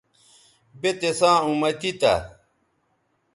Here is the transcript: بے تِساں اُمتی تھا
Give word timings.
بے 0.79 0.89
تِساں 0.99 1.37
اُمتی 1.45 1.91
تھا 1.99 2.15